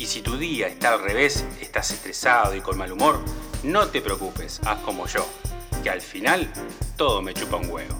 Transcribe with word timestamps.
Y 0.00 0.06
si 0.06 0.22
tu 0.22 0.38
día 0.38 0.66
está 0.66 0.94
al 0.94 1.02
revés, 1.02 1.44
estás 1.60 1.90
estresado 1.90 2.56
y 2.56 2.62
con 2.62 2.78
mal 2.78 2.90
humor, 2.90 3.20
no 3.62 3.86
te 3.88 4.00
preocupes, 4.00 4.58
haz 4.64 4.78
como 4.78 5.06
yo, 5.06 5.26
que 5.82 5.90
al 5.90 6.00
final 6.00 6.50
todo 6.96 7.20
me 7.20 7.34
chupa 7.34 7.58
un 7.58 7.68
huevo. 7.68 7.94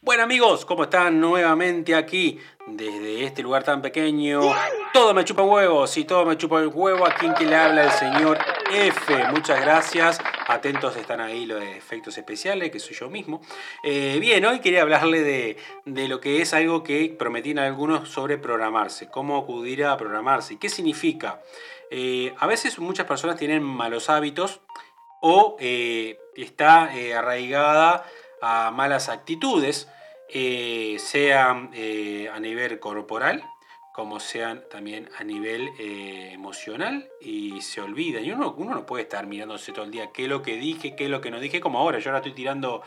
Bueno 0.00 0.22
amigos, 0.22 0.64
¿cómo 0.64 0.84
están 0.84 1.20
nuevamente 1.20 1.96
aquí 1.96 2.38
desde 2.68 3.24
este 3.24 3.42
lugar 3.42 3.64
tan 3.64 3.82
pequeño? 3.82 4.40
Todo 4.92 5.12
me 5.12 5.24
chupa 5.24 5.42
un 5.42 5.50
huevo, 5.50 5.88
sí, 5.88 6.04
todo 6.04 6.24
me 6.24 6.38
chupa 6.38 6.58
un 6.58 6.70
huevo. 6.72 7.04
Aquí 7.04 7.26
en 7.26 7.34
que 7.34 7.46
le 7.46 7.56
habla 7.56 7.82
el 7.82 7.90
señor 7.90 8.38
F. 8.70 9.24
Muchas 9.32 9.60
gracias. 9.60 10.20
Atentos 10.46 10.96
están 10.96 11.20
ahí 11.20 11.46
los 11.46 11.62
efectos 11.62 12.18
especiales, 12.18 12.70
que 12.70 12.78
soy 12.78 12.94
yo 12.94 13.08
mismo. 13.08 13.40
Eh, 13.82 14.18
bien, 14.20 14.44
hoy 14.44 14.60
quería 14.60 14.82
hablarle 14.82 15.22
de, 15.22 16.08
lo 16.08 16.20
que 16.20 16.42
es 16.42 16.52
algo 16.52 16.82
que 16.82 17.14
prometían 17.18 17.58
algunos 17.58 18.10
sobre 18.10 18.36
programarse, 18.36 19.08
cómo 19.08 19.38
acudir 19.38 19.84
a 19.84 19.96
programarse. 19.96 20.58
¿Qué 20.58 20.68
significa? 20.68 21.40
Eh, 21.90 22.34
a 22.38 22.46
veces 22.46 22.78
muchas 22.78 23.06
personas 23.06 23.36
tienen 23.36 23.62
malos 23.62 24.10
hábitos 24.10 24.60
o 25.22 25.56
eh, 25.60 26.18
está 26.36 26.90
arraigada 27.16 28.04
a 28.42 28.70
malas 28.70 29.08
actitudes, 29.08 29.88
sea 30.28 31.50
a 31.50 32.40
nivel 32.40 32.80
corporal, 32.80 33.44
como 33.94 34.18
sean 34.18 34.64
también 34.68 35.08
a 35.16 35.22
nivel 35.22 35.70
eh, 35.78 36.32
emocional 36.32 37.08
y 37.20 37.60
se 37.62 37.80
olvida. 37.80 38.20
Y 38.20 38.32
uno, 38.32 38.52
uno 38.58 38.74
no 38.74 38.84
puede 38.84 39.04
estar 39.04 39.24
mirándose 39.28 39.70
todo 39.70 39.84
el 39.84 39.92
día 39.92 40.10
qué 40.12 40.24
es 40.24 40.28
lo 40.28 40.42
que 40.42 40.56
dije, 40.56 40.96
qué 40.96 41.04
es 41.04 41.10
lo 41.10 41.20
que 41.20 41.30
no 41.30 41.38
dije, 41.38 41.60
como 41.60 41.78
ahora. 41.78 42.00
Yo 42.00 42.10
ahora 42.10 42.18
estoy 42.18 42.32
tirando 42.32 42.82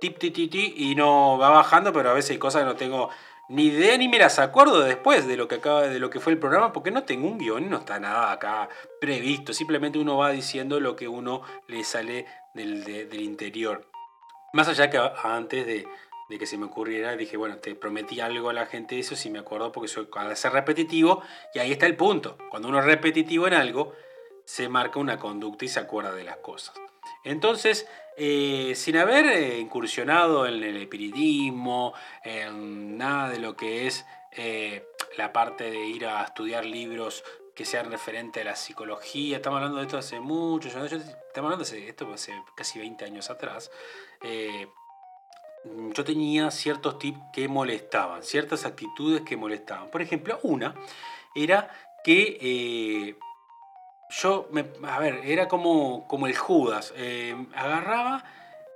tip, 0.00 0.18
tip, 0.18 0.32
tip, 0.32 0.52
tip 0.52 0.72
y 0.76 0.94
no 0.94 1.36
va 1.36 1.50
bajando, 1.50 1.92
pero 1.92 2.10
a 2.10 2.12
veces 2.12 2.30
hay 2.30 2.38
cosas 2.38 2.62
que 2.62 2.66
no 2.66 2.76
tengo 2.76 3.10
ni 3.48 3.64
idea 3.64 3.98
ni 3.98 4.06
me 4.06 4.20
las 4.20 4.38
acuerdo 4.38 4.82
después 4.82 5.26
de 5.26 5.36
lo 5.36 5.48
que 5.48 5.56
acaba 5.56 5.82
de 5.82 5.98
lo 5.98 6.10
que 6.10 6.20
fue 6.20 6.32
el 6.32 6.38
programa 6.38 6.72
porque 6.72 6.92
no 6.92 7.02
tengo 7.02 7.26
un 7.26 7.38
guion 7.38 7.70
no 7.70 7.78
está 7.78 8.00
nada 8.00 8.32
acá 8.32 8.68
previsto 9.00 9.52
simplemente 9.52 10.00
uno 10.00 10.16
va 10.16 10.30
diciendo 10.30 10.80
lo 10.80 10.96
que 10.96 11.06
uno 11.06 11.42
le 11.68 11.84
sale 11.84 12.26
del, 12.54 12.82
del 12.82 13.20
interior 13.20 13.88
más 14.52 14.66
allá 14.66 14.90
que 14.90 14.98
antes 15.22 15.64
de, 15.64 15.86
de 16.28 16.38
que 16.38 16.46
se 16.46 16.58
me 16.58 16.66
ocurriera, 16.66 17.16
dije, 17.16 17.36
bueno, 17.36 17.58
te 17.58 17.74
prometí 17.74 18.20
algo 18.20 18.50
a 18.50 18.52
la 18.52 18.66
gente, 18.66 18.98
eso 18.98 19.14
sí 19.16 19.30
me 19.30 19.38
acuerdo 19.38 19.72
porque 19.72 19.88
soy, 19.88 20.08
al 20.12 20.36
ser 20.36 20.52
repetitivo, 20.52 21.22
y 21.54 21.58
ahí 21.58 21.72
está 21.72 21.86
el 21.86 21.96
punto, 21.96 22.36
cuando 22.50 22.68
uno 22.68 22.80
es 22.80 22.84
repetitivo 22.84 23.46
en 23.46 23.54
algo, 23.54 23.92
se 24.44 24.68
marca 24.68 24.98
una 24.98 25.18
conducta 25.18 25.64
y 25.64 25.68
se 25.68 25.80
acuerda 25.80 26.14
de 26.14 26.24
las 26.24 26.38
cosas. 26.38 26.74
Entonces, 27.24 27.88
eh, 28.16 28.72
sin 28.76 28.96
haber 28.96 29.26
eh, 29.26 29.58
incursionado 29.58 30.46
en 30.46 30.62
el 30.62 30.76
espiritismo, 30.76 31.92
en 32.24 32.96
nada 32.96 33.28
de 33.28 33.38
lo 33.38 33.56
que 33.56 33.86
es 33.86 34.06
eh, 34.32 34.86
la 35.16 35.32
parte 35.32 35.70
de 35.70 35.86
ir 35.86 36.06
a 36.06 36.24
estudiar 36.24 36.64
libros 36.64 37.24
que 37.54 37.64
sean 37.64 37.90
referentes 37.90 38.42
a 38.42 38.44
la 38.44 38.56
psicología, 38.56 39.36
estamos 39.36 39.56
hablando 39.56 39.78
de 39.78 39.84
esto 39.84 39.98
hace 39.98 40.20
muchos 40.20 40.74
años, 40.76 40.92
estamos 40.92 41.52
hablando 41.52 41.64
de 41.64 41.88
esto 41.88 42.12
hace 42.12 42.32
casi 42.54 42.78
20 42.78 43.04
años 43.04 43.30
atrás, 43.30 43.70
yo 45.94 46.04
tenía 46.04 46.50
ciertos 46.50 46.98
tips 46.98 47.18
que 47.32 47.48
molestaban, 47.48 48.22
ciertas 48.22 48.64
actitudes 48.64 49.22
que 49.22 49.36
molestaban. 49.36 49.90
Por 49.90 50.02
ejemplo, 50.02 50.38
una 50.42 50.74
era 51.34 51.70
que 52.04 52.38
eh, 52.40 53.16
yo, 54.10 54.48
me, 54.50 54.64
a 54.88 54.98
ver, 54.98 55.20
era 55.24 55.48
como, 55.48 56.06
como 56.06 56.26
el 56.26 56.36
Judas, 56.36 56.92
eh, 56.96 57.34
agarraba 57.54 58.24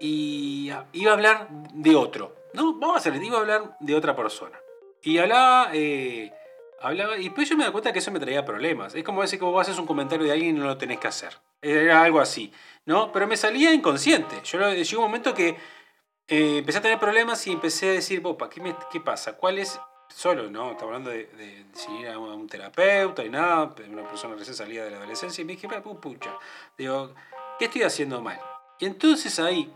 y 0.00 0.72
iba 0.92 1.10
a 1.10 1.14
hablar 1.14 1.48
de 1.50 1.94
otro. 1.94 2.34
No, 2.54 2.74
vamos 2.74 2.96
a 2.96 2.98
hacer, 2.98 3.22
iba 3.22 3.36
a 3.36 3.40
hablar 3.40 3.76
de 3.78 3.94
otra 3.94 4.16
persona. 4.16 4.58
Y 5.02 5.18
hablaba, 5.18 5.70
eh, 5.72 6.32
hablaba, 6.80 7.16
y 7.16 7.24
después 7.24 7.48
yo 7.48 7.56
me 7.56 7.64
di 7.64 7.70
cuenta 7.70 7.92
que 7.92 8.00
eso 8.00 8.10
me 8.10 8.18
traía 8.18 8.44
problemas. 8.44 8.94
Es 8.94 9.04
como 9.04 9.22
decir 9.22 9.38
que 9.38 9.44
vos 9.44 9.60
haces 9.60 9.78
un 9.78 9.86
comentario 9.86 10.26
de 10.26 10.32
alguien 10.32 10.56
y 10.56 10.58
no 10.58 10.66
lo 10.66 10.76
tenés 10.76 10.98
que 10.98 11.08
hacer. 11.08 11.38
Era 11.62 12.02
algo 12.02 12.20
así, 12.20 12.52
¿no? 12.86 13.12
Pero 13.12 13.26
me 13.26 13.36
salía 13.36 13.72
inconsciente. 13.72 14.36
Yo 14.44 14.72
llegó 14.72 15.02
un 15.02 15.08
momento 15.08 15.34
que 15.34 15.56
eh, 16.30 16.58
empecé 16.58 16.78
a 16.78 16.82
tener 16.82 17.00
problemas 17.00 17.44
y 17.48 17.52
empecé 17.52 17.90
a 17.90 17.92
decir, 17.94 18.20
Bopa, 18.20 18.48
¿qué, 18.48 18.62
¿qué 18.92 19.00
pasa? 19.00 19.36
¿Cuál 19.36 19.58
es? 19.58 19.80
Solo, 20.14 20.48
¿no? 20.48 20.70
Estaba 20.70 20.92
hablando 20.92 21.10
de, 21.10 21.26
de, 21.26 21.66
ir 21.98 22.08
a 22.08 22.18
un 22.18 22.48
terapeuta 22.48 23.24
y 23.24 23.30
nada, 23.30 23.74
una 23.88 24.08
persona 24.08 24.36
recién 24.36 24.54
salida 24.54 24.84
de 24.84 24.92
la 24.92 24.98
adolescencia 24.98 25.42
y 25.42 25.44
me 25.44 25.54
dije, 25.54 25.68
pucha, 25.68 26.38
digo, 26.78 27.14
¿qué 27.58 27.64
estoy 27.64 27.82
haciendo 27.82 28.22
mal? 28.22 28.40
Y 28.78 28.86
entonces 28.86 29.40
ahí 29.40 29.72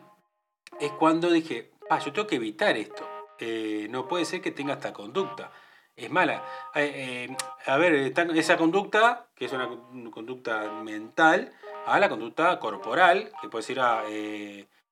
es 0.79 0.93
cuando 0.93 1.29
dije, 1.29 1.73
ah, 1.91 1.99
yo 1.99 2.13
tengo 2.13 2.29
que 2.29 2.37
evitar 2.37 2.77
esto. 2.77 3.05
Eh, 3.41 3.89
no 3.91 4.07
puede 4.07 4.25
ser 4.25 4.41
que 4.41 4.53
tenga 4.53 4.75
esta 4.75 4.93
conducta. 4.93 5.51
Es 5.97 6.11
mala. 6.11 6.45
Eh, 6.77 7.37
a 7.67 7.77
ver, 7.79 8.13
esa 8.37 8.57
conducta, 8.57 9.27
que 9.35 9.47
es 9.47 9.53
una 9.53 9.69
conducta 10.13 10.71
mental, 10.85 11.53
a 11.87 11.99
la 11.99 12.09
conducta 12.09 12.61
corporal, 12.61 13.33
que 13.41 13.49
puede 13.49 13.63
ser 13.65 13.81
a 13.81 14.05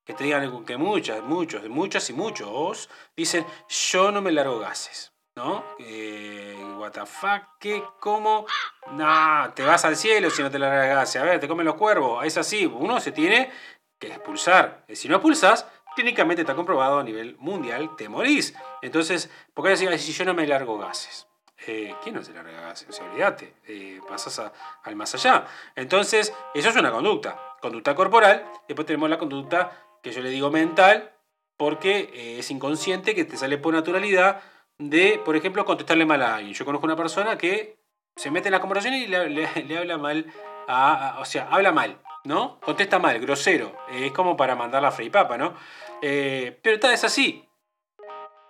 que 0.04 0.14
te 0.14 0.24
digan 0.24 0.64
que 0.64 0.76
muchas, 0.76 1.22
muchos, 1.22 1.68
muchas 1.68 2.10
y 2.10 2.12
muchos 2.12 2.88
dicen, 3.16 3.46
yo 3.68 4.10
no 4.10 4.20
me 4.20 4.32
largo 4.32 4.58
gases, 4.58 5.12
¿no? 5.36 5.64
Eh, 5.78 6.56
what 6.76 6.90
the 6.90 7.06
fuck, 7.06 7.42
¿qué? 7.60 7.82
¿Cómo? 8.00 8.46
No, 8.92 9.52
te 9.54 9.64
vas 9.64 9.84
al 9.84 9.96
cielo 9.96 10.30
si 10.30 10.42
no 10.42 10.50
te 10.50 10.58
largas 10.58 10.88
gases. 10.88 11.22
A 11.22 11.24
ver, 11.24 11.40
te 11.40 11.48
comen 11.48 11.66
los 11.66 11.76
cuervos. 11.76 12.24
Es 12.24 12.36
así, 12.36 12.66
uno 12.66 13.00
se 13.00 13.12
tiene 13.12 13.50
que 13.98 14.08
expulsar. 14.08 14.84
Si 14.92 15.08
no 15.08 15.16
expulsas, 15.16 15.66
clínicamente 15.94 16.42
está 16.42 16.54
comprobado 16.56 16.98
a 16.98 17.04
nivel 17.04 17.36
mundial, 17.38 17.94
te 17.96 18.08
morís. 18.08 18.54
Entonces, 18.82 19.30
¿por 19.54 19.64
qué 19.64 19.70
decir, 19.70 19.98
si 19.98 20.12
yo 20.12 20.24
no 20.24 20.34
me 20.34 20.46
largo 20.46 20.78
gases? 20.78 21.28
Eh, 21.64 21.94
¿Quién 22.02 22.16
no 22.16 22.24
se 22.24 22.32
larga 22.32 22.60
gases? 22.60 22.98
O 22.98 23.04
olvídate, 23.04 23.54
eh, 23.68 24.00
pasas 24.08 24.50
al 24.82 24.96
más 24.96 25.14
allá. 25.14 25.46
Entonces, 25.76 26.34
eso 26.54 26.68
es 26.70 26.76
una 26.76 26.90
conducta. 26.90 27.38
Conducta 27.60 27.94
corporal, 27.94 28.44
después 28.66 28.84
tenemos 28.84 29.08
la 29.08 29.18
conducta 29.18 29.70
que 30.02 30.12
yo 30.12 30.20
le 30.20 30.30
digo 30.30 30.50
mental, 30.50 31.12
porque 31.56 32.10
eh, 32.12 32.38
es 32.40 32.50
inconsciente 32.50 33.14
que 33.14 33.24
te 33.24 33.36
sale 33.36 33.56
por 33.56 33.72
naturalidad 33.72 34.42
de, 34.78 35.20
por 35.24 35.36
ejemplo, 35.36 35.64
contestarle 35.64 36.04
mal 36.04 36.22
a 36.22 36.36
alguien. 36.36 36.54
Yo 36.54 36.64
conozco 36.64 36.86
una 36.86 36.96
persona 36.96 37.38
que 37.38 37.78
se 38.16 38.30
mete 38.30 38.48
en 38.48 38.52
la 38.52 38.60
conversación 38.60 38.94
y 38.94 39.06
le, 39.06 39.78
habla 39.78 39.96
mal, 39.96 40.26
a, 40.66 41.18
o 41.20 41.24
sea, 41.24 41.48
habla 41.50 41.72
mal, 41.72 41.98
¿no? 42.24 42.58
Contesta 42.60 42.98
mal, 42.98 43.18
grosero. 43.20 43.76
es 43.90 44.12
como 44.12 44.36
para 44.36 44.56
mandar 44.56 44.82
la 44.82 44.94
papa, 45.10 45.38
¿no? 45.38 45.54
Eh, 46.02 46.58
pero 46.62 46.80
tal 46.80 46.92
es 46.92 47.04
así. 47.04 47.48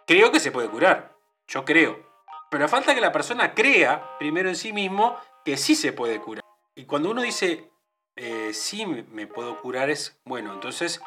Creo 0.06 0.32
que 0.32 0.40
se 0.40 0.50
puede 0.50 0.68
curar. 0.68 1.14
Yo 1.48 1.64
creo. 1.64 2.10
Pero 2.50 2.68
falta 2.68 2.94
que 2.94 3.00
la 3.00 3.12
persona 3.12 3.54
crea 3.54 4.16
primero 4.18 4.48
en 4.48 4.56
sí 4.56 4.72
mismo 4.72 5.16
que 5.44 5.56
sí 5.56 5.74
se 5.74 5.92
puede 5.92 6.20
curar. 6.20 6.42
Y 6.74 6.84
cuando 6.86 7.10
uno 7.10 7.22
dice, 7.22 7.70
eh, 8.16 8.52
sí 8.52 8.86
me 8.86 9.26
puedo 9.26 9.60
curar, 9.60 9.90
es, 9.90 10.18
bueno, 10.24 10.52
entonces 10.52 11.00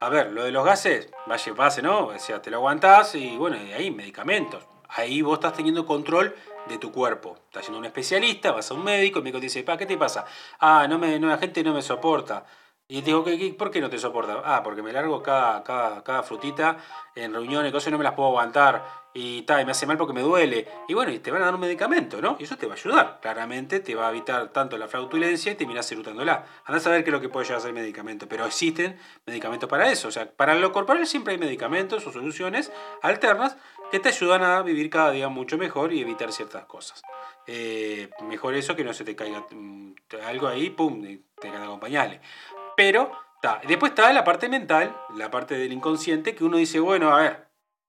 a 0.00 0.08
ver, 0.10 0.32
lo 0.32 0.44
de 0.44 0.52
los 0.52 0.64
gases, 0.64 1.10
vaya 1.26 1.54
pase, 1.54 1.80
¿no? 1.80 2.08
O 2.08 2.18
sea, 2.18 2.42
te 2.42 2.50
lo 2.50 2.58
aguantás 2.58 3.14
y 3.14 3.36
bueno, 3.36 3.56
y 3.56 3.72
ahí 3.72 3.90
medicamentos. 3.90 4.62
Ahí 4.88 5.22
vos 5.22 5.38
estás 5.38 5.54
teniendo 5.54 5.86
control 5.86 6.34
de 6.68 6.78
tu 6.78 6.92
cuerpo. 6.92 7.38
Estás 7.46 7.64
siendo 7.64 7.78
un 7.78 7.86
especialista, 7.86 8.52
vas 8.52 8.70
a 8.70 8.74
un 8.74 8.84
médico, 8.84 9.18
el 9.18 9.24
médico 9.24 9.38
te 9.38 9.46
dice, 9.46 9.62
pa, 9.62 9.76
¿qué 9.78 9.86
te 9.86 9.96
pasa? 9.96 10.26
Ah, 10.60 10.86
no 10.88 10.98
me, 10.98 11.18
no, 11.18 11.28
la 11.28 11.38
gente 11.38 11.62
no 11.64 11.72
me 11.72 11.82
soporta. 11.82 12.44
Y 12.88 13.00
te 13.00 13.06
digo, 13.06 13.24
¿por 13.58 13.70
qué 13.72 13.80
no 13.80 13.90
te 13.90 13.98
soporta? 13.98 14.42
Ah, 14.44 14.62
porque 14.62 14.80
me 14.80 14.92
largo 14.92 15.20
cada, 15.20 15.64
cada, 15.64 16.04
cada 16.04 16.22
frutita 16.22 16.76
en 17.16 17.32
reuniones, 17.32 17.72
cosas 17.72 17.88
y 17.88 17.90
no 17.90 17.98
me 17.98 18.04
las 18.04 18.12
puedo 18.12 18.28
aguantar. 18.28 19.06
Y, 19.12 19.42
ta, 19.42 19.60
y 19.60 19.64
me 19.64 19.72
hace 19.72 19.86
mal 19.86 19.96
porque 19.96 20.12
me 20.12 20.20
duele. 20.20 20.68
Y 20.86 20.94
bueno, 20.94 21.10
y 21.10 21.18
te 21.18 21.32
van 21.32 21.42
a 21.42 21.46
dar 21.46 21.54
un 21.54 21.60
medicamento, 21.60 22.20
¿no? 22.20 22.36
Y 22.38 22.44
eso 22.44 22.56
te 22.56 22.66
va 22.66 22.74
a 22.74 22.76
ayudar. 22.76 23.18
Claramente 23.20 23.80
te 23.80 23.94
va 23.96 24.06
a 24.06 24.10
evitar 24.10 24.52
tanto 24.52 24.78
la 24.78 24.86
fraudulencia 24.86 25.50
y 25.50 25.54
terminás 25.56 25.90
erutándola. 25.90 26.44
Andás 26.64 26.86
a 26.86 26.90
ver 26.90 27.02
qué 27.02 27.10
es 27.10 27.14
lo 27.14 27.20
que 27.20 27.28
puede 27.28 27.46
llegar 27.46 27.58
a 27.58 27.60
ser 27.62 27.70
el 27.70 27.74
medicamento. 27.74 28.28
Pero 28.28 28.46
existen 28.46 28.98
medicamentos 29.24 29.68
para 29.68 29.90
eso. 29.90 30.06
O 30.06 30.10
sea, 30.12 30.30
para 30.30 30.54
lo 30.54 30.70
corporal 30.70 31.04
siempre 31.06 31.32
hay 31.32 31.40
medicamentos 31.40 32.06
o 32.06 32.12
soluciones 32.12 32.70
alternas 33.02 33.56
que 33.90 33.98
te 33.98 34.10
ayudan 34.10 34.44
a 34.44 34.62
vivir 34.62 34.90
cada 34.90 35.10
día 35.10 35.28
mucho 35.28 35.58
mejor 35.58 35.92
y 35.92 36.02
evitar 36.02 36.30
ciertas 36.30 36.66
cosas. 36.66 37.02
Eh, 37.46 38.10
mejor 38.28 38.54
eso 38.54 38.76
que 38.76 38.84
no 38.84 38.92
se 38.92 39.04
te 39.04 39.16
caiga 39.16 39.46
mm, 39.50 39.94
algo 40.24 40.48
ahí, 40.48 40.70
pum, 40.70 41.02
te 41.02 41.48
caiga 41.48 41.66
con 41.66 41.80
pañales. 41.80 42.20
Pero 42.76 43.10
después 43.66 43.90
está 43.90 44.12
la 44.12 44.24
parte 44.24 44.48
mental, 44.48 44.96
la 45.14 45.30
parte 45.30 45.56
del 45.56 45.72
inconsciente, 45.72 46.34
que 46.34 46.44
uno 46.44 46.56
dice, 46.58 46.80
bueno, 46.80 47.14
a 47.14 47.20
ver, 47.20 47.48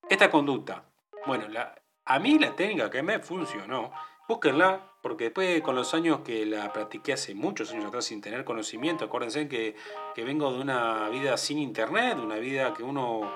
esta 0.10 0.30
conducta, 0.30 0.86
bueno, 1.26 1.48
la, 1.48 1.76
a 2.06 2.20
mí 2.20 2.40
la 2.40 2.56
técnica 2.56 2.90
que 2.90 3.04
me 3.04 3.20
funcionó 3.20 3.92
búsquenla, 4.28 4.92
porque 5.02 5.26
después 5.26 5.62
con 5.62 5.76
los 5.76 5.94
años 5.94 6.20
que 6.22 6.46
la 6.46 6.74
practiqué 6.74 7.14
hace 7.14 7.34
muchos 7.34 7.72
años 7.72 7.86
atrás 7.86 8.06
sin 8.06 8.22
tener 8.22 8.44
conocimiento, 8.44 9.06
acuérdense 9.06 9.48
que, 9.48 9.76
que 10.16 10.24
vengo 10.24 10.52
de 10.52 10.60
una 10.60 11.08
vida 11.10 11.38
sin 11.38 11.60
internet, 11.60 12.18
de 12.18 12.24
una 12.24 12.36
vida 12.36 12.74
que 12.74 12.84
uno 12.84 13.32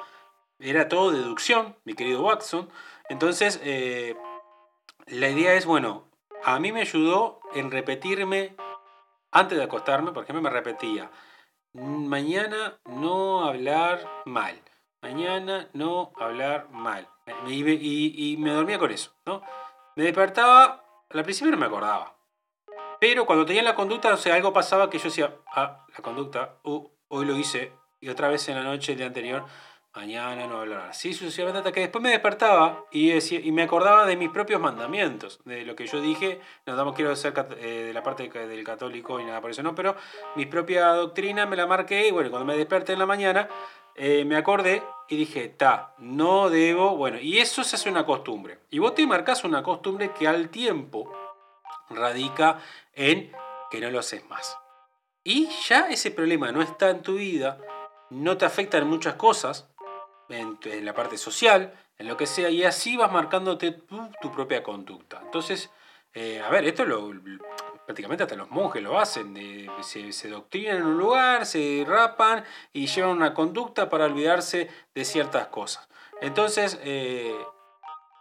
era 0.60 0.90
todo 0.90 1.12
deducción, 1.12 1.76
mi 1.86 1.94
querido 1.94 2.24
Watson. 2.24 2.70
Entonces, 3.10 3.60
eh, 3.64 4.16
la 5.08 5.30
idea 5.30 5.54
es, 5.54 5.66
bueno, 5.66 6.10
a 6.44 6.60
mí 6.60 6.72
me 6.72 6.82
ayudó 6.82 7.40
en 7.54 7.72
repetirme 7.72 8.56
antes 9.32 9.58
de 9.58 9.64
acostarme, 9.64 10.12
por 10.12 10.24
ejemplo, 10.24 10.42
me 10.42 10.50
repetía, 10.50 11.10
mañana 11.74 12.80
no 12.86 13.44
hablar 13.46 14.08
mal, 14.26 14.62
mañana 15.02 15.70
no 15.74 16.12
hablar 16.20 16.70
mal. 16.72 17.08
Y, 17.48 18.34
y, 18.34 18.38
me 18.38 18.52
dormía 18.52 18.78
con 18.78 18.92
eso, 18.92 19.14
¿no? 19.26 19.42
Me 19.96 20.04
despertaba, 20.04 20.84
al 21.10 21.24
principio 21.24 21.52
no 21.52 21.58
me 21.58 21.66
acordaba. 21.66 22.16
Pero 23.00 23.26
cuando 23.26 23.46
tenía 23.46 23.64
la 23.64 23.76
conducta, 23.76 24.14
o 24.14 24.18
sea, 24.18 24.36
algo 24.36 24.54
pasaba 24.54 24.90
que 24.90 24.98
yo 24.98 25.06
decía, 25.06 25.36
ah, 25.56 25.86
la 25.96 26.04
conducta, 26.04 26.58
uh, 26.64 26.88
hoy 27.08 27.26
lo 27.26 27.36
hice, 27.36 27.74
y 28.00 28.10
otra 28.10 28.28
vez 28.28 28.48
en 28.50 28.56
la 28.56 28.64
noche, 28.64 28.92
el 28.92 28.98
día 28.98 29.08
anterior, 29.08 29.46
mañana 29.94 30.48
no 30.48 30.60
hablar 30.60 30.90
así 30.90 31.14
sucesivamente 31.14 31.60
hasta 31.60 31.72
que 31.72 31.82
después 31.82 32.02
me 32.02 32.12
despertaba 32.12 32.86
y, 32.92 33.12
y 33.12 33.52
me 33.52 33.64
acordaba 33.64 34.06
de 34.06 34.16
mis 34.16 34.30
propios 34.30 34.62
mandamientos, 34.62 35.42
de 35.46 35.66
lo 35.66 35.76
que 35.76 35.88
yo 35.88 36.00
dije, 36.00 36.40
no 36.66 36.76
damos 36.76 36.96
quiero 36.96 37.16
ser 37.16 37.34
eh, 37.60 37.84
de 37.88 37.94
la 37.94 38.02
parte 38.02 38.30
del 38.30 38.64
católico 38.64 39.20
y 39.20 39.26
nada 39.26 39.42
por 39.42 39.52
eso 39.52 39.64
no, 39.64 39.76
pero 39.76 39.96
mi 40.36 40.46
propia 40.46 40.88
doctrina 40.90 41.46
me 41.46 41.56
la 41.56 41.68
marqué 41.68 42.08
y 42.08 42.12
bueno, 42.12 42.30
cuando 42.30 42.46
me 42.46 42.58
desperté 42.58 42.94
en 42.94 43.00
la 43.00 43.06
mañana 43.06 43.50
eh, 43.96 44.24
me 44.26 44.38
acordé 44.38 44.84
y 45.10 45.18
dije, 45.18 45.50
ta, 45.50 45.94
no 45.98 46.50
debo, 46.50 46.96
bueno, 46.96 47.20
y 47.20 47.40
eso 47.40 47.64
se 47.64 47.76
hace 47.76 47.90
una 47.90 48.06
costumbre. 48.06 48.60
Y 48.70 48.80
vos 48.80 48.96
te 48.96 49.06
marcas 49.06 49.44
una 49.44 49.62
costumbre 49.62 50.12
que 50.18 50.28
al 50.28 50.50
tiempo 50.50 51.12
radica 51.90 52.60
en 52.94 53.32
que 53.70 53.82
no 53.82 53.92
lo 53.92 54.00
haces 54.00 54.26
más. 54.30 54.58
Y 55.24 55.48
ya 55.68 55.90
ese 55.90 56.12
problema 56.12 56.52
no 56.52 56.62
está 56.62 56.90
en 56.90 57.02
tu 57.02 57.16
vida, 57.16 57.60
no 58.10 58.38
te 58.38 58.46
afecta 58.46 58.78
en 58.78 58.88
muchas 58.88 59.16
cosas, 59.16 59.71
en, 60.34 60.86
la 60.86 60.94
parte 60.94 61.18
social, 61.18 61.74
en 61.98 62.08
lo 62.08 62.18
que 62.18 62.26
sea, 62.26 62.50
y 62.50 62.64
así 62.64 62.98
vas 62.98 63.12
marcándote 63.12 63.72
tu, 64.22 64.32
propia 64.32 64.64
conducta. 64.64 65.22
Entonces, 65.24 65.70
eh, 66.14 66.42
a 66.42 66.50
ver, 66.50 66.66
esto 66.66 66.86
lo, 66.86 67.12
prácticamente 67.86 68.24
hasta 68.24 68.36
los 68.36 68.50
monjes 68.50 68.82
lo 68.82 69.00
hacen, 69.00 69.36
se, 69.82 70.12
se, 70.12 70.30
doctrinan 70.30 70.78
en 70.78 70.84
un 70.84 70.98
lugar, 70.98 71.46
se 71.46 71.84
rapan 71.88 72.44
y 72.74 72.88
llevan 72.88 73.12
una 73.12 73.34
conducta 73.34 73.90
para 73.90 74.06
olvidarse 74.06 74.70
de 74.94 75.06
ciertas 75.06 75.48
cosas. 75.48 75.88
Entonces, 76.22 76.80
eh, 76.84 77.36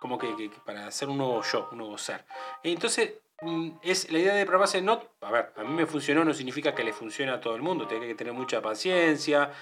como 0.00 0.18
que, 0.18 0.50
para 0.64 0.86
hacer 0.86 1.08
un 1.08 1.18
nuevo 1.18 1.42
yo, 1.42 1.68
un 1.70 1.78
nuevo 1.78 1.98
ser. 1.98 2.24
Entonces, 2.62 3.14
mm, 3.42 3.70
es 3.82 4.10
la 4.10 4.18
idea 4.18 4.34
de 4.34 4.46
probarse 4.46 4.80
no, 4.80 5.02
a 5.20 5.30
ver, 5.30 5.52
a 5.56 5.62
mí 5.62 5.74
me 5.74 5.86
funcionó, 5.86 6.24
no 6.24 6.32
significa 6.32 6.74
que 6.74 6.82
le 6.82 6.92
funcione 6.92 7.30
a 7.30 7.40
todo 7.40 7.54
el 7.54 7.62
mundo, 7.62 7.86
tiene 7.86 8.06
que 8.06 8.14
tener 8.14 8.32
mucha 8.32 8.62
paciencia. 8.62 9.52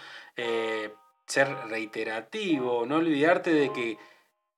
Ser 1.29 1.55
reiterativo, 1.69 2.87
no 2.87 2.97
olvidarte 2.97 3.53
de 3.53 3.73
que 3.73 3.99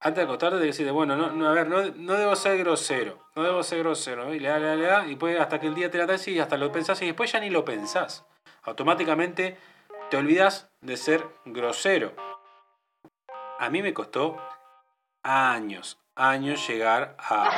antes 0.01 0.17
de 0.17 0.23
acostarte 0.23 0.59
de 0.59 0.67
decirte, 0.67 0.93
bueno, 0.93 1.15
no, 1.15 1.49
a 1.49 1.53
ver, 1.53 1.69
no, 1.69 1.83
debo 2.17 2.35
ser 2.35 2.57
grosero, 2.59 3.27
no 3.37 3.43
debo 3.43 3.63
ser 3.63 3.81
grosero, 3.81 4.33
y 4.33 4.41
le 4.41 4.49
da, 4.49 4.59
le 4.59 4.67
da, 4.67 4.75
le 4.77 4.87
da, 4.87 5.05
y 5.05 5.11
después 5.11 5.39
hasta 5.39 5.61
que 5.61 5.67
el 5.67 5.75
día 5.75 5.91
te 5.91 5.99
la 5.99 6.07
das 6.07 6.27
y 6.29 6.41
hasta 6.41 6.57
lo 6.57 6.73
pensás 6.73 7.03
y 7.03 7.07
después 7.07 7.31
ya 7.31 7.41
ni 7.41 7.51
lo 7.51 7.65
pensás. 7.65 8.25
Automáticamente 8.63 9.59
te 10.11 10.17
olvidas 10.17 10.71
de 10.81 10.97
ser 10.97 11.27
grosero. 11.45 12.15
A 13.59 13.69
mí 13.69 13.83
me 13.83 13.93
costó 13.93 14.39
años, 15.23 15.99
años 16.15 16.67
llegar 16.67 17.17
a... 17.19 17.51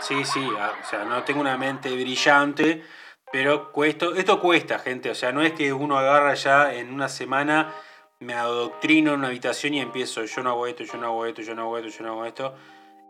Sí, 0.00 0.24
sí, 0.24 0.46
o 0.46 0.86
sea, 0.88 1.04
no 1.04 1.24
tengo 1.24 1.40
una 1.40 1.56
mente 1.56 1.90
brillante, 1.90 2.84
pero 3.32 3.72
cuesto, 3.72 4.14
esto 4.14 4.38
cuesta, 4.38 4.78
gente. 4.78 5.10
O 5.10 5.14
sea, 5.14 5.32
no 5.32 5.42
es 5.42 5.52
que 5.52 5.72
uno 5.72 5.98
agarra 5.98 6.34
ya 6.34 6.72
en 6.72 6.92
una 6.92 7.08
semana 7.08 7.74
me 8.20 8.34
adoctrino 8.34 9.12
en 9.12 9.18
una 9.18 9.28
habitación 9.28 9.74
y 9.74 9.80
empiezo, 9.80 10.24
yo 10.24 10.42
no 10.42 10.50
hago 10.50 10.66
esto, 10.66 10.84
yo 10.84 10.96
no 10.98 11.06
hago 11.06 11.26
esto, 11.26 11.42
yo 11.42 11.54
no 11.54 11.62
hago 11.62 11.78
esto, 11.78 11.90
yo 11.90 12.04
no 12.04 12.12
hago 12.12 12.24
esto, 12.24 12.54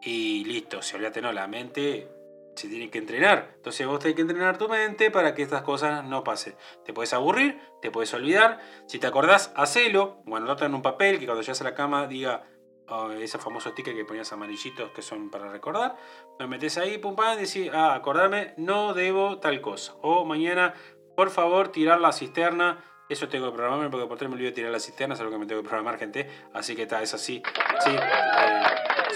y 0.03 0.45
listo, 0.45 0.83
si 0.83 0.97
olvídate, 0.97 1.23
no, 1.23 1.33
la 1.33 1.47
mente 1.47 2.09
se 2.57 2.69
tiene 2.69 2.91
que 2.91 2.99
entrenar. 2.99 3.53
Entonces 3.57 3.87
vos 3.87 3.99
tenés 3.99 4.17
que 4.17 4.23
entrenar 4.23 4.59
tu 4.59 4.69
mente 4.69 5.11
para 5.11 5.35
que 5.35 5.43
estas 5.43 5.63
cosas 5.63 6.05
no 6.05 6.25
pasen. 6.25 6.57
Te 6.85 6.93
puedes 6.93 7.13
aburrir, 7.13 7.61
te 7.83 7.91
puedes 7.91 8.13
olvidar, 8.15 8.61
si 8.87 8.99
te 8.99 9.07
acordás, 9.07 9.53
hacelo, 9.57 10.23
bueno, 10.25 10.47
nota 10.47 10.67
en 10.67 10.75
un 10.75 10.83
papel 10.83 11.19
que 11.19 11.27
cuando 11.27 11.43
llegas 11.43 11.61
a 11.61 11.65
la 11.65 11.75
cama 11.75 12.07
diga, 12.07 12.45
oh, 12.89 13.11
ese 13.13 13.39
famoso 13.39 13.73
ticket 13.73 13.95
que 13.95 14.05
ponías 14.05 14.33
amarillitos 14.33 14.91
que 14.91 15.03
son 15.03 15.31
para 15.31 15.51
recordar, 15.51 15.97
lo 16.39 16.49
metes 16.49 16.79
ahí, 16.79 16.99
pum, 16.99 17.15
pam, 17.15 17.39
y 17.39 17.43
decís, 17.43 17.71
ah, 17.73 17.95
acordarme, 17.95 18.55
no 18.57 18.95
debo 18.95 19.39
tal 19.39 19.61
cosa. 19.61 19.95
O 20.03 20.25
mañana, 20.25 20.75
por 21.15 21.31
favor, 21.31 21.69
tirar 21.69 22.01
la 22.01 22.13
cisterna 22.13 22.83
eso 23.09 23.29
tengo 23.29 23.47
que 23.47 23.53
programarme 23.53 23.89
porque 23.89 24.07
por 24.07 24.19
tres 24.19 24.29
me 24.29 24.37
olvido 24.37 24.53
tirar 24.53 24.73
la 24.73 24.81
cisterna, 24.81 25.15
es 25.15 25.21
algo 25.21 25.33
que 25.33 25.39
me 25.39 25.47
tengo 25.47 25.63
que 25.63 25.69
programar, 25.69 25.99
gente. 25.99 26.29
Así 26.53 26.75
que 26.75 26.83
está, 26.83 27.03
es 27.03 27.15
así. 27.15 27.43
Sí, 27.81 27.91
eh, 27.91 28.63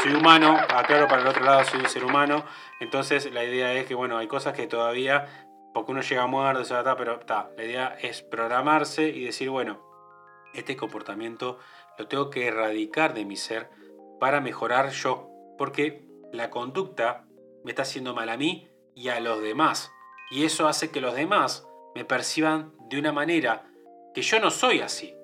soy 0.02 0.14
humano, 0.14 0.56
aclaro 0.56 1.08
para 1.08 1.22
el 1.22 1.28
otro 1.28 1.44
lado, 1.44 1.64
soy 1.64 1.80
un 1.80 1.88
ser 1.88 2.04
humano. 2.04 2.44
Entonces 2.78 3.32
la 3.32 3.44
idea 3.44 3.72
es 3.74 3.86
que, 3.86 3.94
bueno, 3.94 4.16
hay 4.16 4.28
cosas 4.28 4.54
que 4.54 4.66
todavía, 4.66 5.48
porque 5.74 5.90
uno 5.92 6.02
llega 6.02 6.26
muerto, 6.26 6.62
está, 6.62 6.96
pero 6.96 7.18
está, 7.18 7.50
la 7.56 7.64
idea 7.64 7.96
es 8.00 8.22
programarse 8.22 9.08
y 9.08 9.24
decir, 9.24 9.50
bueno, 9.50 9.80
este 10.54 10.76
comportamiento 10.76 11.58
lo 11.98 12.06
tengo 12.06 12.30
que 12.30 12.46
erradicar 12.46 13.14
de 13.14 13.24
mi 13.24 13.36
ser 13.36 13.70
para 14.20 14.40
mejorar 14.40 14.90
yo. 14.90 15.28
Porque 15.58 16.04
la 16.32 16.50
conducta 16.50 17.24
me 17.64 17.72
está 17.72 17.82
haciendo 17.82 18.14
mal 18.14 18.28
a 18.28 18.36
mí 18.36 18.68
y 18.94 19.08
a 19.08 19.20
los 19.20 19.42
demás. 19.42 19.92
Y 20.30 20.44
eso 20.44 20.68
hace 20.68 20.90
que 20.90 21.00
los 21.00 21.14
demás 21.14 21.66
me 21.94 22.04
perciban 22.04 22.72
de 22.88 22.98
una 22.98 23.12
manera 23.12 23.66
que 24.14 24.22
yo 24.22 24.40
no 24.40 24.50
soy 24.50 24.80
así. 24.80 25.14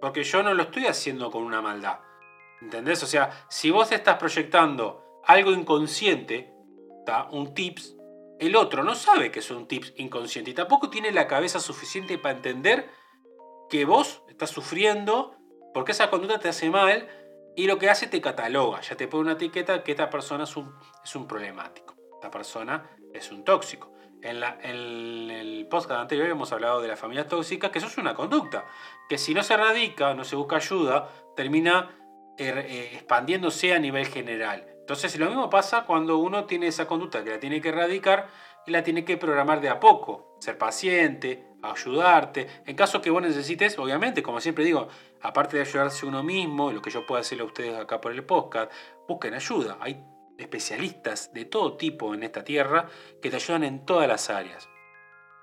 Porque 0.00 0.24
yo 0.24 0.42
no 0.42 0.54
lo 0.54 0.64
estoy 0.64 0.86
haciendo 0.86 1.30
con 1.30 1.42
una 1.42 1.60
maldad. 1.60 2.00
¿Entendés? 2.60 3.02
O 3.02 3.06
sea, 3.06 3.46
si 3.48 3.70
vos 3.70 3.92
estás 3.92 4.16
proyectando 4.16 5.20
algo 5.26 5.52
inconsciente, 5.52 6.52
un 7.30 7.54
tips, 7.54 7.96
el 8.38 8.56
otro 8.56 8.84
no 8.84 8.94
sabe 8.94 9.30
que 9.30 9.40
es 9.40 9.50
un 9.50 9.66
tips 9.66 9.94
inconsciente 9.96 10.50
y 10.50 10.54
tampoco 10.54 10.90
tiene 10.90 11.12
la 11.12 11.26
cabeza 11.26 11.60
suficiente 11.60 12.18
para 12.18 12.36
entender 12.36 12.88
que 13.68 13.84
vos 13.84 14.22
estás 14.28 14.50
sufriendo 14.50 15.36
porque 15.74 15.92
esa 15.92 16.10
conducta 16.10 16.38
te 16.38 16.48
hace 16.48 16.70
mal 16.70 17.08
y 17.56 17.66
lo 17.66 17.78
que 17.78 17.90
hace 17.90 18.06
te 18.06 18.20
cataloga, 18.20 18.80
ya 18.80 18.96
te 18.96 19.08
pone 19.08 19.22
una 19.22 19.32
etiqueta 19.32 19.82
que 19.82 19.92
esta 19.92 20.08
persona 20.08 20.44
es 20.44 20.56
un, 20.56 20.74
es 21.04 21.14
un 21.14 21.26
problemático, 21.26 21.94
esta 22.14 22.30
persona 22.30 22.90
es 23.12 23.30
un 23.30 23.44
tóxico. 23.44 23.92
En, 24.22 25.30
el 25.30 25.66
podcast 25.70 26.00
anterior 26.00 26.28
hemos 26.28 26.52
hablado 26.52 26.80
de 26.82 26.88
la 26.88 26.96
familia 26.96 27.26
tóxica, 27.26 27.70
que 27.70 27.78
eso 27.78 27.86
es 27.86 27.98
una 27.98 28.14
conducta, 28.14 28.64
que 29.08 29.18
si 29.18 29.34
no 29.34 29.42
se 29.42 29.54
erradica, 29.54 30.14
no 30.14 30.24
se 30.24 30.36
busca 30.36 30.56
ayuda, 30.56 31.08
termina 31.36 31.90
er, 32.36 32.58
eh, 32.58 32.94
expandiéndose 32.94 33.72
a 33.72 33.78
nivel 33.78 34.06
general. 34.06 34.66
Entonces 34.80 35.18
lo 35.18 35.26
mismo 35.26 35.48
pasa 35.48 35.84
cuando 35.84 36.18
uno 36.18 36.44
tiene 36.44 36.66
esa 36.66 36.86
conducta 36.86 37.22
que 37.22 37.30
la 37.30 37.40
tiene 37.40 37.60
que 37.60 37.68
erradicar 37.68 38.28
y 38.66 38.72
la 38.72 38.82
tiene 38.82 39.04
que 39.04 39.16
programar 39.16 39.60
de 39.60 39.68
a 39.68 39.78
poco, 39.78 40.36
ser 40.40 40.58
paciente, 40.58 41.46
ayudarte. 41.62 42.48
En 42.66 42.76
caso 42.76 43.00
que 43.00 43.10
vos 43.10 43.22
necesites, 43.22 43.78
obviamente, 43.78 44.22
como 44.22 44.40
siempre 44.40 44.64
digo, 44.64 44.88
aparte 45.22 45.56
de 45.56 45.62
ayudarse 45.62 46.06
uno 46.06 46.22
mismo, 46.22 46.72
lo 46.72 46.82
que 46.82 46.90
yo 46.90 47.06
puedo 47.06 47.20
hacerle 47.20 47.44
a 47.44 47.46
ustedes 47.46 47.78
acá 47.78 48.00
por 48.00 48.12
el 48.12 48.24
podcast, 48.24 48.72
busquen 49.08 49.34
ayuda. 49.34 49.78
Hay 49.80 50.02
especialistas 50.40 51.32
de 51.32 51.44
todo 51.44 51.76
tipo 51.76 52.14
en 52.14 52.22
esta 52.22 52.44
tierra 52.44 52.88
que 53.20 53.30
te 53.30 53.36
ayudan 53.36 53.64
en 53.64 53.84
todas 53.84 54.08
las 54.08 54.30
áreas. 54.30 54.68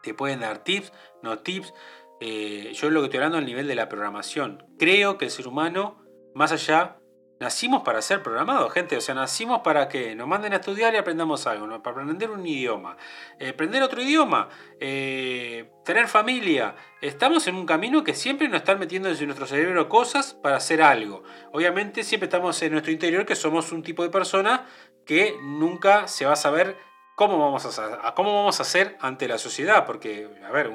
Te 0.03 0.13
pueden 0.13 0.41
dar 0.41 0.63
tips, 0.63 0.93
no 1.23 1.39
tips. 1.39 1.73
Eh, 2.19 2.71
yo 2.73 2.89
lo 2.89 3.01
que 3.01 3.05
estoy 3.05 3.17
hablando 3.17 3.37
al 3.37 3.45
nivel 3.45 3.67
de 3.67 3.75
la 3.75 3.89
programación. 3.89 4.65
Creo 4.77 5.17
que 5.17 5.25
el 5.25 5.31
ser 5.31 5.47
humano, 5.47 6.03
más 6.33 6.51
allá 6.51 6.97
Nacimos 7.39 7.83
para 7.83 8.01
ser 8.01 8.23
programados, 8.23 8.73
gente. 8.73 8.97
O 8.97 9.01
sea, 9.01 9.13
nacimos 9.13 9.61
para 9.61 9.87
que 9.87 10.15
nos 10.15 10.27
manden 10.27 10.53
a 10.53 10.55
estudiar 10.55 10.93
y 10.95 10.97
aprendamos 10.97 11.45
algo, 11.45 11.67
para 11.83 12.01
aprender 12.01 12.31
un 12.31 12.45
idioma, 12.45 12.97
eh, 13.37 13.49
aprender 13.49 13.83
otro 13.83 14.01
idioma, 14.01 14.49
eh, 14.79 15.69
tener 15.85 16.07
familia. 16.07 16.75
Estamos 16.99 17.45
en 17.47 17.55
un 17.55 17.67
camino 17.67 18.03
que 18.03 18.15
siempre 18.15 18.49
nos 18.49 18.61
están 18.61 18.79
metiendo 18.79 19.09
en 19.09 19.25
nuestro 19.25 19.45
cerebro 19.45 19.87
cosas 19.87 20.33
para 20.33 20.57
hacer 20.57 20.81
algo. 20.81 21.23
Obviamente, 21.51 22.03
siempre 22.03 22.25
estamos 22.25 22.59
en 22.63 22.71
nuestro 22.71 22.91
interior 22.91 23.23
que 23.23 23.35
somos 23.35 23.71
un 23.71 23.83
tipo 23.83 24.01
de 24.01 24.09
persona 24.09 24.65
que 25.07 25.37
nunca 25.41 26.07
se 26.07 26.25
va 26.25 26.33
a 26.33 26.35
saber 26.35 26.77
cómo 27.15 27.39
vamos 27.39 27.65
a, 27.65 27.69
hacer, 27.69 27.97
cómo 28.13 28.35
vamos 28.35 28.59
a 28.59 28.63
hacer 28.63 28.97
ante 29.01 29.27
la 29.27 29.39
sociedad. 29.39 29.85
Porque, 29.85 30.29
a 30.45 30.51
ver, 30.51 30.71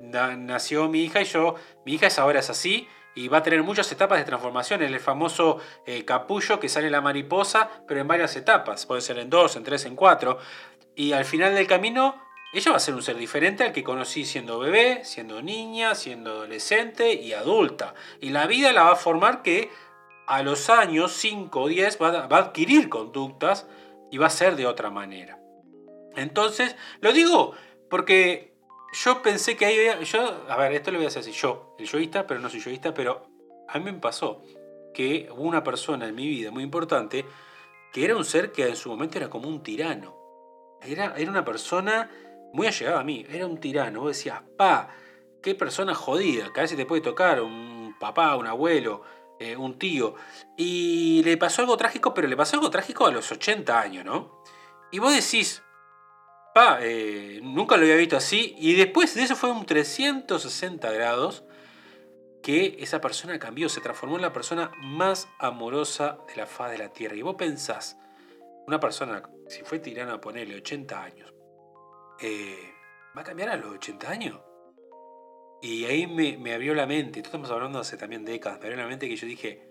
nació 0.00 0.88
mi 0.88 1.02
hija 1.04 1.20
y 1.20 1.24
yo, 1.24 1.56
mi 1.84 1.94
hija 1.94 2.06
es 2.06 2.18
ahora 2.18 2.40
es 2.40 2.48
así 2.48 2.88
y 3.14 3.28
va 3.28 3.38
a 3.38 3.42
tener 3.42 3.62
muchas 3.62 3.90
etapas 3.90 4.18
de 4.18 4.24
transformación. 4.24 4.82
El 4.82 5.00
famoso 5.00 5.58
eh, 5.84 6.04
capullo 6.04 6.60
que 6.60 6.68
sale 6.68 6.90
la 6.90 7.00
mariposa, 7.00 7.68
pero 7.88 8.00
en 8.00 8.08
varias 8.08 8.36
etapas. 8.36 8.86
Puede 8.86 9.00
ser 9.00 9.18
en 9.18 9.28
dos, 9.28 9.56
en 9.56 9.64
tres, 9.64 9.84
en 9.84 9.96
cuatro. 9.96 10.38
Y 10.94 11.12
al 11.12 11.24
final 11.24 11.54
del 11.54 11.66
camino, 11.66 12.22
ella 12.52 12.70
va 12.70 12.76
a 12.76 12.80
ser 12.80 12.94
un 12.94 13.02
ser 13.02 13.16
diferente 13.16 13.64
al 13.64 13.72
que 13.72 13.82
conocí 13.82 14.24
siendo 14.24 14.58
bebé, 14.58 15.00
siendo 15.04 15.42
niña, 15.42 15.94
siendo 15.94 16.30
adolescente 16.30 17.12
y 17.12 17.32
adulta. 17.32 17.94
Y 18.20 18.30
la 18.30 18.46
vida 18.46 18.72
la 18.72 18.84
va 18.84 18.92
a 18.92 18.96
formar 18.96 19.42
que 19.42 19.70
a 20.26 20.42
los 20.42 20.68
años 20.70 21.12
5 21.12 21.60
o 21.60 21.68
10 21.68 21.98
va, 22.02 22.08
a 22.08 22.38
adquirir 22.38 22.88
conductas 22.88 23.66
y 24.10 24.18
va 24.18 24.26
a 24.26 24.30
ser 24.30 24.56
de 24.56 24.66
otra 24.66 24.90
manera. 24.90 25.40
Entonces, 26.16 26.76
lo 27.00 27.12
digo 27.12 27.52
porque 27.88 28.54
yo 28.92 29.22
pensé 29.22 29.56
que 29.56 29.66
ahí 29.66 30.04
yo, 30.04 30.44
a 30.48 30.56
ver, 30.56 30.72
esto 30.72 30.90
lo 30.90 30.98
voy 30.98 31.04
a 31.04 31.08
hacer 31.08 31.20
así, 31.20 31.32
yo, 31.32 31.74
el 31.78 31.86
yoísta, 31.86 32.26
pero 32.26 32.40
no 32.40 32.48
soy 32.48 32.60
yoísta, 32.60 32.94
pero 32.94 33.26
a 33.68 33.78
mí 33.78 33.84
me 33.84 33.94
pasó 33.94 34.42
que 34.94 35.28
hubo 35.30 35.42
una 35.42 35.62
persona 35.62 36.08
en 36.08 36.14
mi 36.14 36.26
vida 36.26 36.50
muy 36.50 36.62
importante 36.62 37.24
que 37.92 38.04
era 38.04 38.16
un 38.16 38.24
ser 38.24 38.52
que 38.52 38.66
en 38.66 38.76
su 38.76 38.88
momento 38.88 39.18
era 39.18 39.30
como 39.30 39.48
un 39.48 39.62
tirano. 39.62 40.16
Era, 40.82 41.14
era 41.16 41.30
una 41.30 41.44
persona 41.44 42.10
muy 42.52 42.66
allegada 42.66 43.00
a 43.00 43.04
mí, 43.04 43.24
era 43.28 43.46
un 43.46 43.58
tirano. 43.58 44.00
Vos 44.00 44.16
decías, 44.16 44.42
pa, 44.56 44.88
qué 45.42 45.54
persona 45.54 45.94
jodida, 45.94 46.52
que 46.52 46.60
a 46.60 46.62
veces 46.62 46.76
te 46.76 46.86
puede 46.86 47.02
tocar 47.02 47.40
un 47.40 47.94
papá, 47.98 48.36
un 48.36 48.46
abuelo, 48.46 49.02
eh, 49.38 49.56
un 49.56 49.78
tío. 49.78 50.14
Y 50.56 51.22
le 51.24 51.36
pasó 51.36 51.62
algo 51.62 51.76
trágico, 51.76 52.14
pero 52.14 52.28
le 52.28 52.36
pasó 52.36 52.56
algo 52.56 52.70
trágico 52.70 53.06
a 53.06 53.10
los 53.10 53.30
80 53.30 53.80
años, 53.80 54.04
¿no? 54.04 54.42
Y 54.90 54.98
vos 54.98 55.14
decís, 55.14 55.62
pa, 56.54 56.78
eh, 56.80 57.40
nunca 57.42 57.76
lo 57.76 57.82
había 57.82 57.96
visto 57.96 58.16
así. 58.16 58.54
Y 58.58 58.74
después 58.74 59.14
de 59.14 59.22
eso 59.22 59.36
fue 59.36 59.50
un 59.50 59.66
360 59.66 60.90
grados 60.92 61.44
que 62.42 62.76
esa 62.78 63.00
persona 63.00 63.38
cambió, 63.38 63.68
se 63.68 63.80
transformó 63.80 64.16
en 64.16 64.22
la 64.22 64.32
persona 64.32 64.70
más 64.80 65.28
amorosa 65.38 66.18
de 66.28 66.36
la 66.36 66.46
faz 66.46 66.70
de 66.70 66.78
la 66.78 66.92
tierra. 66.92 67.16
Y 67.16 67.22
vos 67.22 67.34
pensás, 67.34 67.98
una 68.66 68.78
persona, 68.78 69.22
si 69.48 69.62
fue 69.64 69.80
tirana 69.80 70.14
a 70.14 70.20
ponerle 70.20 70.54
80 70.56 71.02
años, 71.02 71.34
eh, 72.20 72.72
¿va 73.16 73.22
a 73.22 73.24
cambiar 73.24 73.50
a 73.50 73.56
los 73.56 73.74
80 73.74 74.08
años? 74.08 74.45
Y 75.62 75.84
ahí 75.84 76.06
me, 76.06 76.54
abrió 76.54 76.74
la 76.74 76.86
mente, 76.86 77.20
esto 77.20 77.28
estamos 77.28 77.50
hablando 77.50 77.78
hace 77.78 77.96
también 77.96 78.24
décadas, 78.24 78.58
me 78.60 78.66
abrió 78.66 78.82
la 78.82 78.88
mente 78.88 79.08
que 79.08 79.16
yo 79.16 79.26
dije, 79.26 79.62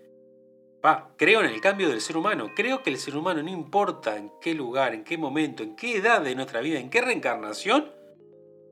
va, 0.84 1.14
creo 1.18 1.42
en 1.42 1.48
el 1.48 1.62
cambio 1.62 1.90
del 1.90 2.02
ser 2.02 2.18
humano, 2.18 2.52
creo 2.56 2.82
que 2.82 2.90
el 2.90 2.98
ser 2.98 3.16
humano 3.16 3.44
no 3.44 3.50
importa 3.50 4.18
en 4.18 4.32
qué 4.42 4.54
lugar, 4.54 4.94
en 4.94 5.04
qué 5.04 5.18
momento, 5.18 5.64
en 5.64 5.76
qué 5.76 5.98
edad 5.98 6.22
de 6.22 6.36
nuestra 6.36 6.62
vida, 6.62 6.80
en 6.80 6.90
qué 6.90 7.02
reencarnación, 7.02 7.92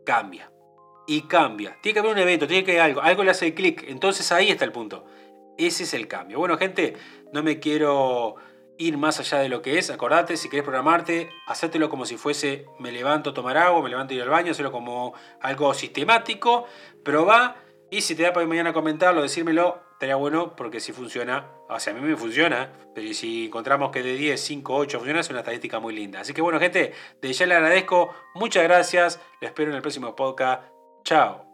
cambia. 0.05 0.51
Y 1.05 1.23
cambia. 1.23 1.77
Tiene 1.81 1.93
que 1.93 1.99
haber 1.99 2.11
un 2.13 2.19
evento, 2.19 2.47
tiene 2.47 2.63
que 2.63 2.71
haber 2.71 2.81
algo, 2.81 3.01
algo 3.01 3.23
le 3.23 3.31
hace 3.31 3.53
clic, 3.53 3.83
entonces 3.87 4.31
ahí 4.31 4.49
está 4.49 4.65
el 4.65 4.71
punto. 4.71 5.05
Ese 5.57 5.83
es 5.83 5.93
el 5.93 6.07
cambio. 6.07 6.39
Bueno, 6.39 6.57
gente, 6.57 6.95
no 7.31 7.43
me 7.43 7.59
quiero 7.59 8.35
ir 8.77 8.97
más 8.97 9.19
allá 9.19 9.39
de 9.39 9.49
lo 9.49 9.61
que 9.61 9.77
es. 9.77 9.89
Acordate, 9.89 10.37
si 10.37 10.49
querés 10.49 10.63
programarte, 10.63 11.29
hacértelo 11.47 11.89
como 11.89 12.05
si 12.05 12.17
fuese 12.17 12.65
me 12.79 12.91
levanto 12.91 13.31
a 13.31 13.33
tomar 13.33 13.57
agua, 13.57 13.81
me 13.81 13.89
levanto 13.89 14.13
a 14.13 14.17
ir 14.17 14.23
al 14.23 14.29
baño, 14.29 14.51
hacerlo 14.51 14.71
como 14.71 15.13
algo 15.41 15.73
sistemático, 15.73 16.65
probá 17.03 17.57
y 17.93 18.01
si 18.01 18.15
te 18.15 18.23
da 18.23 18.33
para 18.33 18.47
mañana 18.47 18.73
comentarlo, 18.73 19.21
decírmelo, 19.21 19.83
estaría 19.91 20.15
bueno 20.15 20.55
porque 20.55 20.79
si 20.79 20.93
funciona, 20.93 21.51
o 21.69 21.79
sea, 21.79 21.93
a 21.93 21.95
mí 21.95 22.01
me 22.01 22.15
funciona, 22.15 22.71
pero 22.95 23.13
si 23.13 23.45
encontramos 23.45 23.91
que 23.91 24.01
de 24.01 24.15
10, 24.15 24.41
5, 24.41 24.75
8 24.75 24.97
funciona, 24.97 25.19
es 25.19 25.29
una 25.29 25.39
estadística 25.39 25.79
muy 25.79 25.93
linda. 25.93 26.21
Así 26.21 26.33
que 26.33 26.41
bueno, 26.41 26.59
gente, 26.59 26.93
de 27.21 27.33
ya 27.33 27.45
le 27.45 27.53
agradezco, 27.53 28.13
muchas 28.33 28.63
gracias, 28.63 29.21
lo 29.41 29.47
espero 29.47 29.69
en 29.69 29.75
el 29.75 29.83
próximo 29.83 30.15
podcast. 30.15 30.63
Chao. 31.03 31.52